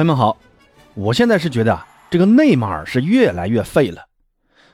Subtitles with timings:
[0.00, 0.34] 朋友们好，
[0.94, 4.06] 我现在是觉得啊，这个内马尔是越来越废了。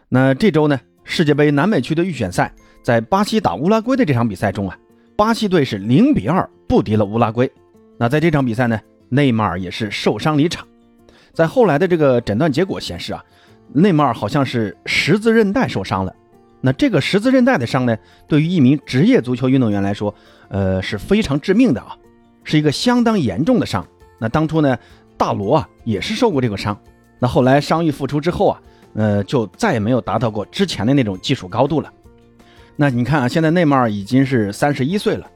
[0.08, 4.78] 那这周呢，世界杯南美区的预选赛，在巴西打乌拉圭的这场比赛中啊，
[5.16, 7.51] 巴西队是零比二不敌了乌拉圭。
[7.98, 10.65] 那在这场比赛呢，内马尔也是受伤离场。
[11.33, 13.24] 在后来的这个诊断结果显示啊，
[13.72, 16.15] 内马尔好像是十字韧带受伤了。
[16.61, 17.98] 那这个十字韧带的伤呢，
[18.29, 20.15] 对于一名职业足球运动员来说，
[20.51, 21.97] 呃是非常致命的啊，
[22.45, 23.84] 是一个相当严重的伤。
[24.20, 24.79] 那当初呢？
[25.16, 26.79] 大罗啊，也是受过这个伤，
[27.19, 28.61] 那后来伤愈复出之后啊，
[28.95, 31.92] 呃，就再也没有达到过之前的那种技术高度了。
[32.77, 35.27] 那你看啊，现在内马尔已经是三十一岁了，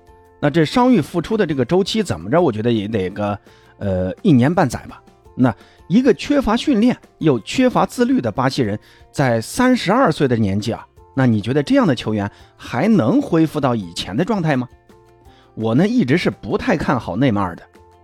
[0.41, 2.41] 那这伤愈复出的这个周期怎么着？
[2.41, 3.39] 我觉得也得个
[3.79, 5.03] 呃一年半载吧。
[5.35, 5.55] 那
[5.89, 8.79] 一个缺乏训练又缺乏自律的巴西人，
[9.11, 10.87] 在三十二岁的年纪啊，
[11.17, 14.69] 那你觉得这样的球员还能恢复到以前的状态吗？
[15.55, 17.63] 我呢一直是不太看好内马尔的。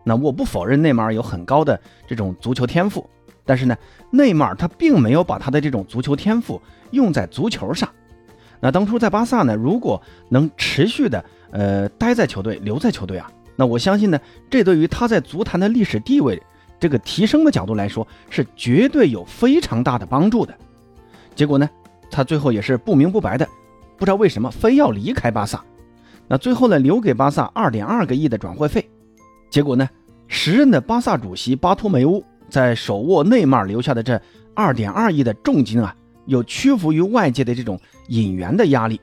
[0.09, 3.05] 那我不否认内马尔有很高的这种足球天赋，
[3.45, 3.77] 但是呢，
[4.13, 7.89] 内马尔他并没有把他的这种足球天赋用在足球上。
[8.61, 16.41] 那当初在巴萨呢，如果能持续的呃待在球队，留在球队啊，那我相信呢，这对于他在足坛的历史地位
[16.79, 20.55] 这个提升的角度来说，是绝对有非常大的帮助的。
[21.35, 21.69] 结果呢，
[22.13, 23.45] 他最后也是不明不白的，
[23.97, 25.65] 不知道为什么非要离开巴萨。
[26.29, 28.89] 那最后呢，留给巴萨二点二个亿的转会费。
[29.51, 29.89] 结果呢？
[30.29, 34.21] 时任的巴萨主席巴托梅乌在手握内马尔留下的这
[34.55, 35.95] 二点二亿的重金啊，
[36.25, 39.01] 又屈服于外界的这种引援的压力，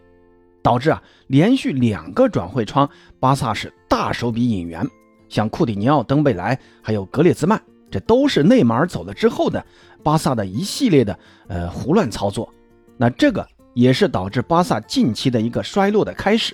[0.62, 2.90] 导致啊连续两个转会窗，
[3.22, 4.86] 巴萨是大手笔引援，
[5.30, 9.66] 像库蒂尼奥、登贝莱还有格列兹曼，这都是内马尔走了之后的
[10.04, 12.52] 巴萨的一系列的呃胡乱操作。
[12.98, 16.54] 那这个也是导致巴萨近期的一个衰落的开始。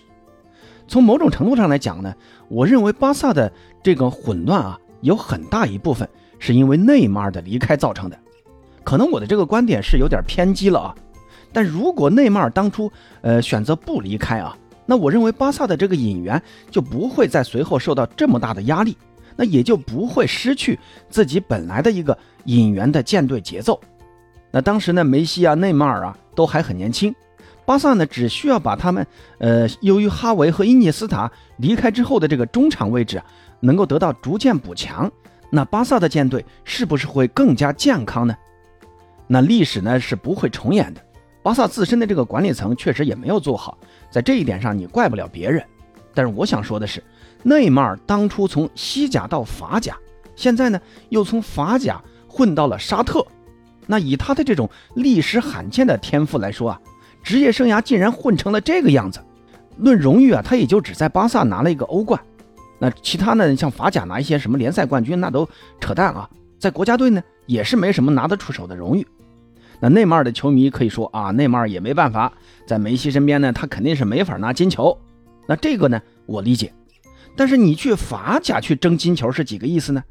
[0.90, 2.14] 从某种程度上来讲呢，
[2.48, 3.50] 我认为巴萨的
[3.84, 6.10] 这个混乱啊，有很大一部分
[6.40, 8.18] 是因为内马尔的离开造成的。
[8.84, 10.96] 可能我的这个观点是有点偏激了啊，
[11.54, 12.92] 但如果内马尔当初
[13.22, 16.42] 呃选择不离开啊，那我认为巴萨的这个引援
[16.72, 18.98] 就不会再随后受到这么大的压力，
[19.36, 23.80] 那也就不会失去自己本来的一个引援的舰队节奏。
[24.50, 27.14] 那当时呢，梅西啊、内马尔啊都还很年轻。
[27.70, 29.06] 巴萨呢，只需要把他们，
[29.38, 33.22] 呃，由于哈维和伊涅斯塔离开之后的这个中场位置
[33.60, 35.12] 能够得到逐渐补强，
[35.52, 38.36] 那巴萨的舰队是不是会更加健康呢？
[39.28, 41.02] 那历史呢是不会重演的。
[41.44, 43.78] 巴萨自身的这个管理层确实也没有做好，
[44.10, 45.64] 在这一点上你怪不了别人。
[46.16, 47.04] 但是我想说的是，
[47.44, 49.96] 内马尔当初从西甲到法甲，
[50.36, 53.24] 现在呢又从法甲混到了沙特，
[53.86, 56.82] 那以他的这种历史罕见的天赋来说啊。
[57.24, 59.20] 职业生涯竟然混成了这个样子，
[59.78, 62.20] 论荣誉啊，他也就只在巴萨拿了一个欧冠，
[62.80, 65.48] 那其他呢，像法甲拿一些什么联赛冠军，那都
[65.80, 66.30] 扯淡啊。
[66.58, 69.08] 在国家队呢，也是没什么拿得出手的荣誉。
[69.80, 72.34] 那内马尔的球迷可以说啊，内马尔也没办法，
[72.66, 74.98] 在梅西身边呢，他肯定是没法拿金球。
[75.48, 76.74] 那这个呢，我理解。
[77.36, 80.04] 但是你去法甲去争金球是几个意思呢？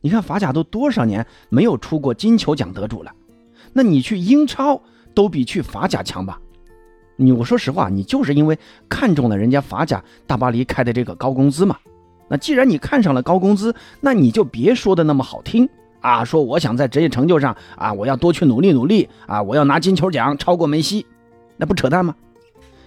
[0.00, 3.12] 你看法甲都多少年没有出过金球奖得主了，
[3.74, 4.80] 那你去英超
[5.14, 6.40] 都比去法甲强吧？
[7.22, 8.58] 你我说实话，你就是因为
[8.88, 11.76] 看中了人家法甲大巴黎开的这个高工资嘛？
[12.28, 15.68] 那既然你看上了高工资，那你就别说的那么好听
[16.00, 16.24] 啊！
[16.24, 21.04] 说我想在职业成就上啊，我要多去努力努力啊，我要拿金球奖超过梅西，
[21.58, 22.14] 那不扯淡吗？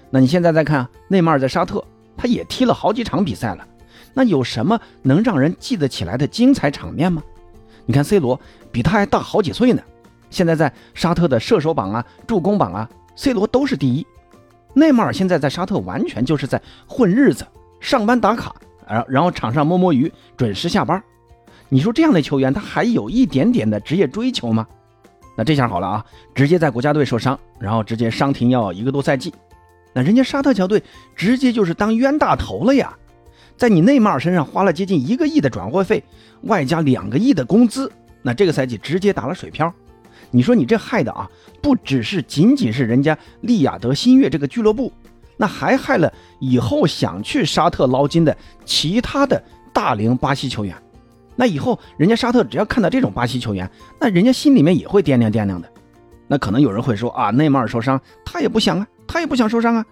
[0.09, 1.83] 那你现在再看内马尔在沙特，
[2.17, 3.67] 他也踢了好几场比赛了，
[4.16, 7.22] 那有什么能让人记得起来的精彩场面吗？
[7.85, 8.39] 你看 C 罗
[8.72, 9.83] 比他还大好几岁呢，
[10.31, 14.07] 现在在沙特的射手榜啊、助攻榜啊，C 罗都是第一。
[14.73, 17.45] 内马尔现在在沙特完全就是在混日子，
[17.79, 18.56] 上班打卡，
[18.88, 21.01] 然然后场上摸摸鱼，准时下班。
[21.69, 24.67] 你说这样的球员，他还有一点点的职业追求吗？
[25.35, 29.34] 那这下好了啊，直接在国家队受伤，然后直接伤停要一个多赛季。
[29.94, 30.84] 那人家沙特球队
[31.16, 32.95] 直接就是当冤大头了呀，
[33.57, 36.03] 在你内马尔身上花了接近一个亿的转会费，
[36.43, 37.91] 外加两个亿的工资，
[38.22, 39.73] 那这个赛季直接打了水漂。
[40.34, 41.30] 你说你这害的啊，
[41.62, 44.91] 不只是仅仅是人家利雅得新月这个俱乐部，
[45.38, 48.35] 那还害了以后想去沙特捞金的
[48.66, 49.41] 其他的
[49.72, 50.76] 大龄巴西球员。
[51.35, 53.70] 那以后人家沙特只要看到这种巴西球员，
[54.02, 55.70] 那人家心里面也会掂量掂量的。
[56.28, 59.85] 那可能有人会说啊，内马尔受伤，他也不想啊，他也不想受伤啊。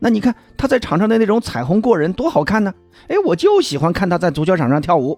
[0.00, 2.74] 那你看他在场上的那种彩虹过人，多好看呢！
[3.06, 5.16] 哎，我就喜欢看他在足球场上跳舞。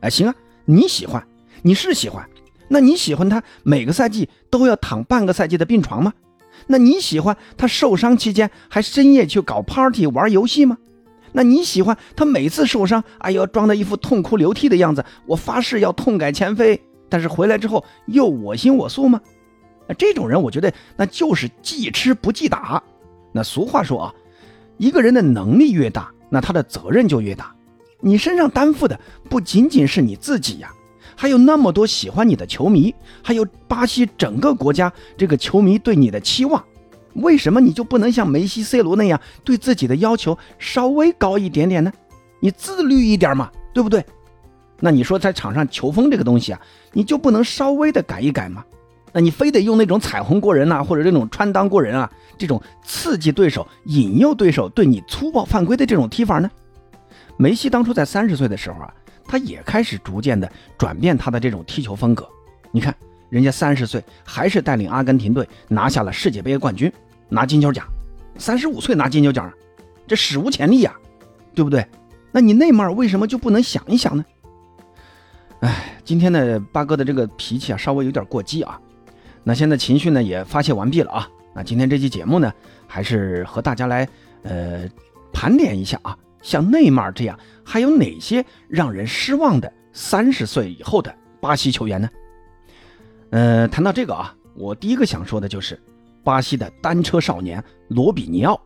[0.00, 0.34] 哎，行啊，
[0.66, 1.26] 你喜欢，
[1.62, 2.22] 你是喜欢。
[2.68, 6.12] 那你喜欢他每个赛季都要躺半个赛季的病床吗？
[6.66, 10.78] 那你喜欢他受伤期间还深夜去搞 party 玩游戏吗？
[11.32, 19.20] 那你喜欢他每次受伤，哎呦，装的一副痛哭流涕的样子，我发誓要痛改前非，但是回来之后又我行我素吗？
[19.86, 22.82] 那这种人，我觉得那就是记吃不记打。
[23.32, 24.14] 那俗话说啊，
[24.78, 27.54] 一个人的能力越大，那他的责任就越大。
[28.00, 28.98] 你身上担负的
[29.28, 30.72] 不仅仅是你自己呀。
[31.16, 36.62] 还有那么多喜欢你的球迷，还有巴西整个国家这个球迷对你的期望，
[37.14, 41.90] 为什么你就不能像梅西、C 罗那样对自己的要求稍微高一点点呢？
[42.40, 44.04] 你自律一点嘛，对不对？
[44.78, 46.60] 那你说在场上球风这个东西啊，
[46.92, 48.62] 你就不能稍微的改一改吗？
[49.10, 56.50] 那你非得用那种彩虹过人呐，或者这种穿裆过人啊，这种刺激对手、引诱对手对你粗暴犯规的这种踢法呢？
[57.38, 58.92] 梅西当初在三十岁的时候啊。
[59.28, 62.28] 他也开始逐渐的转变他的这种踢球风格。
[62.70, 62.94] 你看，
[63.30, 66.92] 人家三十岁还是带领阿根廷队拿下了世界杯冠军，
[67.28, 67.86] 拿金球奖。
[68.38, 69.50] 三十五岁拿金球奖，
[70.06, 70.94] 这史无前例呀，
[71.54, 71.86] 对不对？
[72.32, 74.24] 那你内马尔为什么就不能想一想呢？
[75.60, 78.78] 哎，今天呢，八哥的这个脾气啊，稍微有点过激啊。
[79.42, 81.28] 那现在情绪呢也发泄完毕了啊。
[81.54, 82.52] 那今天这期节目呢，
[82.86, 84.06] 还是和大家来
[84.42, 84.86] 呃
[85.32, 86.14] 盘点一下啊。
[86.46, 92.08] 像内马尔这样，还有哪些让人失望的三十岁以后的巴西球员呢？
[93.30, 95.76] 呃，谈到这个啊，我第一个想说的就是
[96.22, 98.60] 巴西的单车少年罗比尼奥。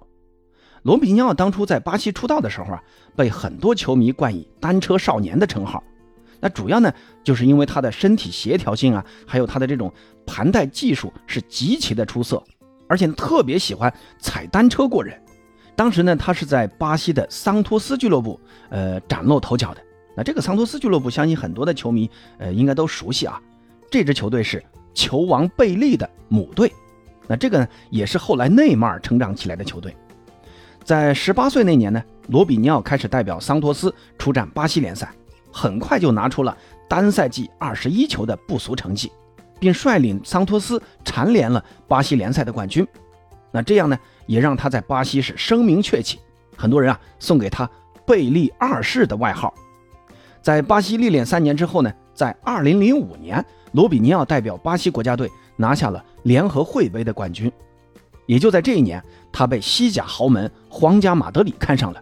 [0.82, 2.82] 罗比尼奥当初在巴西出道的时候啊，
[3.16, 5.82] 被很多球迷冠以“单车少年”的称号。
[6.38, 6.92] 那主要呢，
[7.24, 9.90] 就是因为他的身体协调性啊，还有他的这种
[10.26, 12.44] 盘带技术是极其的出色，
[12.90, 15.18] 而且特别喜欢踩单车过人。
[15.76, 18.38] 当时呢，他是在巴西的桑托斯俱乐部，
[18.68, 19.80] 呃，崭露头角的。
[20.14, 23.40] 那这个桑托斯俱乐部，相信很多的球迷，呃，应该都熟悉啊。
[23.90, 24.62] 这支球队是
[24.92, 26.70] 球王贝利的母队。
[27.26, 29.96] 那这个呢，也是后来内马尔成长起来的球队。
[30.84, 35.10] 在十八岁那年呢，罗比尼奥开始代表桑托斯出战巴西联赛，
[35.52, 36.56] 很快就拿出了
[36.88, 39.10] 单赛季二十一球的不俗成绩，
[39.58, 42.86] 并率领桑托斯蝉联了巴西联赛的冠军。
[43.52, 43.98] 那这样呢？
[44.30, 46.20] 也让他在巴西是声名鹊起，
[46.56, 47.68] 很多人啊送给他
[48.06, 49.52] “贝利二世”的外号。
[50.40, 57.50] 在巴西历练三年之后呢，在2005年，罗比尼奥代表巴西国家队拿下了联合会杯的冠军。
[58.26, 62.00] 也就在这一年，他被西甲豪门皇家马德里看上了。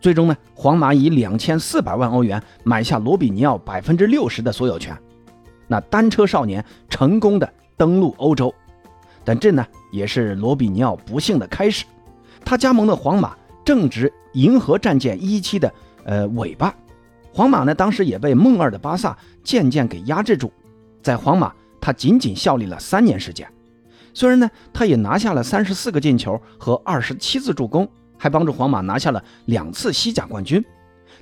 [0.00, 4.98] 最终呢，皇马以两千四百万欧元买下罗比尼奥百分之六十的所有权。
[5.68, 8.52] 那单车少年成功的登陆欧洲。
[9.24, 11.84] 但这呢，也是罗比尼奥不幸的开始。
[12.44, 15.72] 他加盟的皇马正值银河战舰一期的
[16.04, 16.74] 呃尾巴，
[17.32, 20.52] 皇马呢当时也被梦二的巴萨渐渐给压制住。
[21.02, 23.48] 在皇马，他仅仅效力了三年时间。
[24.14, 30.62] 虽然呢，他也拿下了三十四个进球和二十七次助攻，还帮助皇马拿下了两次西甲冠军。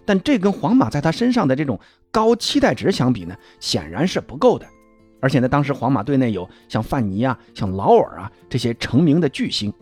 [0.05, 1.79] 但这跟皇马在他身上的这种
[2.11, 4.67] 高期待值相比呢，显然是不够的。
[5.21, 9.73] 而且呢，当时皇马队内有像范尼啊、像劳尔啊这些成名的巨星，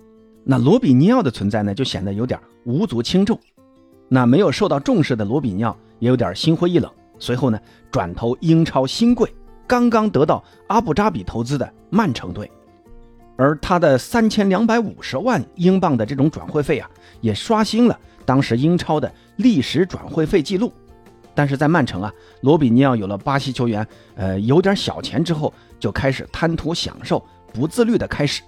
[0.45, 3.39] 那罗比尼奥的存在呢，就显得有点无足轻重。
[4.09, 9.33] 那没有受到重视的罗比尼奥也有点心灰意冷，随后呢，转投英超新贵，
[9.67, 12.51] 刚刚得到阿布扎比投资的曼城队，
[13.37, 16.91] 而他的三千两百五十万英镑的这种转会费啊，
[17.21, 20.73] 也刷新了当时英超的历史转会费记录。
[21.39, 28.43] 但是在曼城啊，罗比尼奥有了巴西球员，呃，有点小钱之后，就开始贪图享受、不自律的开始。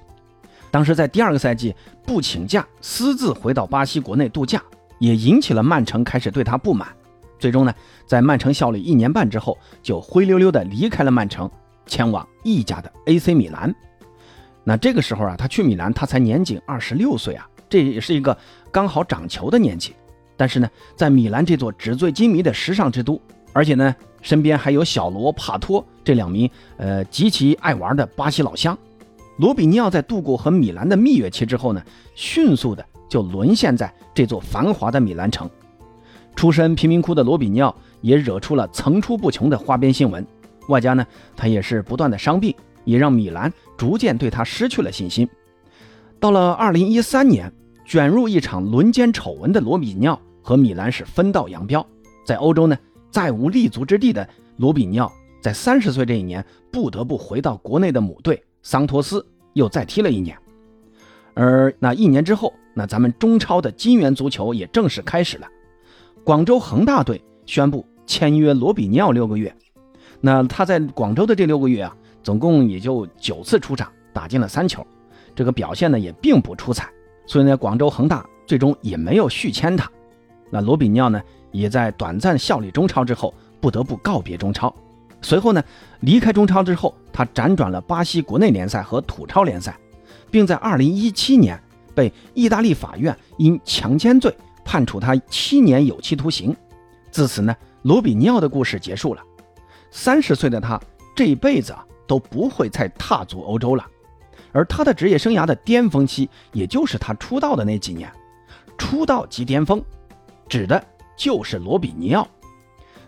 [0.73, 1.73] 当时在第二个赛季
[2.04, 4.61] 不请假，私自回到巴西国内度假，
[4.99, 6.88] 也引起了曼城开始对他不满。
[7.38, 7.73] 最终呢，
[8.06, 11.49] 在曼城效力一年半之后，就灰溜溜的离开了曼城，
[11.87, 13.73] 前往意甲的 AC 米兰。
[14.64, 18.37] 那这个时候啊，他去米兰，他才年仅二十六岁啊，这也是一个
[18.73, 19.94] 刚好长球的年纪。
[20.40, 20.66] 但是呢，
[20.97, 23.20] 在米兰这座纸醉金迷的时尚之都，
[23.52, 28.75] 而且呢，身边还有小罗、帕托这两名呃极其爱玩的巴西老乡，
[29.37, 31.82] 罗比尼奥在度过和米兰的蜜月期之后呢，
[32.14, 35.47] 迅速的就沦陷在这座繁华的米兰城。
[36.35, 40.26] 出身贫民窟的罗比尼奥也惹出了层出不穷的花边新闻，
[40.68, 41.06] 外加呢，
[41.37, 42.54] 他也是不断的伤病，
[42.87, 45.28] 也让米兰逐渐对他失去了信心。
[46.18, 47.52] 到了二零一三年，
[47.85, 50.18] 卷入一场轮奸丑闻的罗比尼奥。
[50.50, 51.87] 和米兰是分道扬镳，
[52.26, 52.76] 在欧洲呢，
[53.09, 60.37] 再无立足之地的罗比尼奥，在三十岁这一年，不得不回到国内的母队桑托斯，又再踢了一年。
[61.35, 65.47] 而那一年之后，那咱们中超的金元足球也正式开始了。
[66.25, 69.54] 广州恒大队宣布签约罗比尼奥六个月。
[70.21, 74.85] 那他在广州的这六个月啊，总共也就九次出场，打进了三球，
[75.33, 76.90] 这个表现呢也并不出彩，
[77.25, 79.88] 所以呢，广州恒大最终也没有续签他。
[80.50, 84.75] 那罗比尼奥呢，也在短暂效力中超之后，不得不告别中超。
[85.23, 85.62] 随后呢，
[86.00, 89.78] 离开中超之后，他辗转了巴西国内联赛和土超联赛，
[90.30, 91.62] 并在2017年
[91.95, 96.57] 被意大利法院因强奸罪判处他七年有期徒刑。
[97.11, 99.23] 自此呢，罗比尼奥的故事结束了。
[99.90, 100.80] 三十岁的他
[101.14, 103.87] 这一辈子啊都不会再踏足欧洲了，
[104.52, 108.11] 而他的职业生涯的巅峰期，也就是他出道的那几年。
[108.78, 109.83] 出道即巅峰，
[110.50, 110.85] 指的
[111.16, 112.28] 就是罗比尼奥。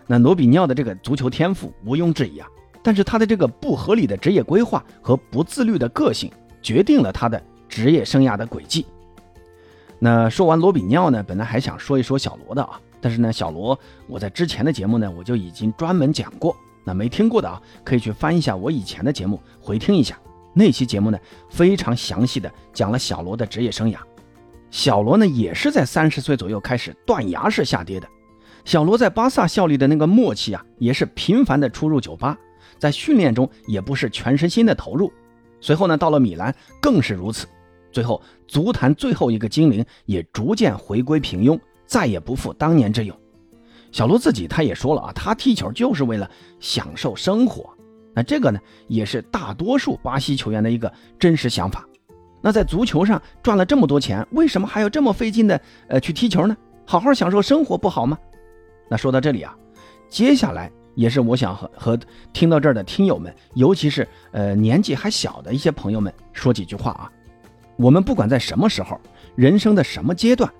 [0.07, 2.47] 那罗比尼奥的这个足球天赋毋庸置疑啊，
[2.81, 6.31] 但是他的这个不合理的职业规划和不自律的个性，
[6.61, 8.85] 决定了他的职业生涯的轨迹。
[9.99, 16.55] 那说完罗比尼奥呢，本来还想说一说小罗的啊，但是呢，小罗我在之前的节目呢，我就已经专门讲过。
[16.85, 20.17] 那没听过的啊，可以去翻一下我以前的节目回听一下，
[20.53, 21.17] 那期节目呢，
[21.49, 23.97] 非常详细的讲了小罗的职业生涯。
[24.73, 28.07] 小罗呢，也是在三十岁左右开始断崖式下跌的。
[28.65, 32.35] 小罗在巴萨效力的那个末期啊，也是频繁的出入酒吧，
[32.79, 35.13] 在训练中也不是全身心的投入。
[35.61, 37.45] 随后呢，到了米兰更是如此。
[37.91, 43.15] 最后，足坛最后一个精灵也逐渐回归平庸，再也不复当年之勇。
[43.91, 46.27] 小罗自己他也说了啊，他踢球就是为了
[46.59, 47.71] 享受生活。
[48.15, 51.87] 那这个呢，也是大多数巴西球员的一个真实想法。
[52.45, 56.57] 那在足球上赚了这么多钱，为什么还要这么费劲的呃去踢球呢？
[56.85, 58.17] 好好享受生活不好吗？
[58.89, 59.55] 那说到这里啊，
[60.09, 61.99] 接下来也是我想和和
[62.33, 67.09] 听到这儿的听友们，尤其是呃年纪还小的一些朋友们说几句话啊。
[67.77, 68.99] 我们不管在什么时候，
[69.35, 70.51] 人生的什么阶段，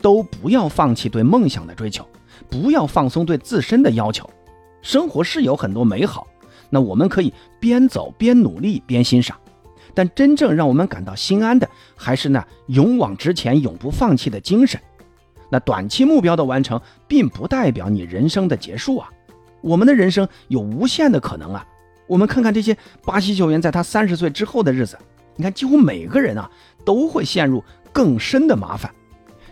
[0.00, 2.06] 都不要放弃对梦想的追求，
[2.48, 4.30] 不要放松对自身的要求。
[4.80, 6.24] 生活是有很多美好，
[6.70, 9.36] 那我们可以边走边努力边欣赏。
[9.94, 14.80] 但真正让我们感到心安的，还是那勇往直前、永不放弃的精神。
[15.50, 19.08] 那短期目标的完成，并不代表你人生的结束啊！
[19.60, 21.66] 我们的人生有无限的可能啊！
[22.06, 24.98] 我们看看这些巴西球员在他三十岁之后的日子，
[25.36, 26.50] 你看几乎每个人啊
[26.84, 28.90] 都会陷入更深的麻烦。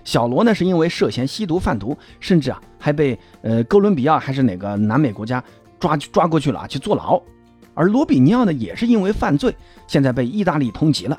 [0.03, 5.45] 小罗呢，是因为涉嫌吸毒贩毒，甚至啊还被呃哥伦比亚还是哪个南美国家
[5.79, 7.21] 抓去抓过去了啊去坐牢。
[7.81, 9.57] 而罗比尼奥呢，也是因为犯罪，
[9.87, 11.19] 现在被意大利通缉了。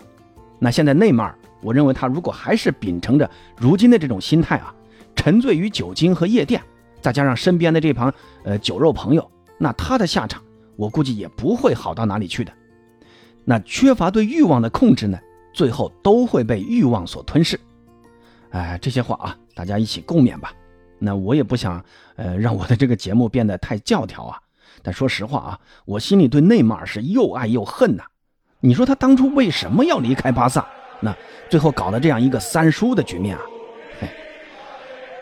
[0.59, 3.27] 那现在内马尔，我认为他如果还是秉承着
[3.57, 4.71] 如今的这种心态啊，
[5.15, 6.61] 沉醉于酒精和夜店，
[7.01, 8.13] 再加上身边的这帮
[8.43, 9.27] 呃酒肉朋友，
[9.57, 10.39] 那他的下场，
[10.75, 12.53] 我估计也不会好到哪里去的。
[13.43, 15.17] 那缺乏对欲望的控制呢，
[15.55, 17.59] 最后都会被欲望所吞噬。
[18.51, 20.53] 哎，这些话啊，大家一起共勉吧。
[20.99, 21.83] 那我也不想
[22.17, 24.39] 呃让我的这个节目变得太教条啊。
[24.81, 28.03] 但说实话啊，我心里对内马尔是又爱又恨呐。
[28.59, 30.65] 你说他当初为什么要离开巴萨？
[30.99, 31.15] 那
[31.49, 33.41] 最后搞的这样一个三输的局面啊！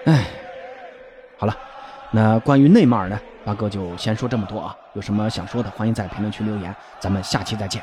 [0.06, 0.26] 哎，
[1.38, 1.58] 好了，
[2.12, 4.76] 那关于内马尔呢，八哥就先说这么多啊。
[4.94, 6.76] 有什么想说的，欢迎在评论区留言。
[7.00, 7.82] 咱们下期再见。